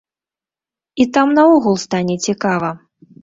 [1.03, 2.73] І там наогул стане цікава.